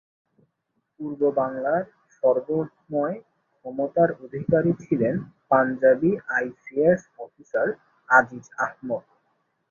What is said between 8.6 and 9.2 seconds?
Ahmad.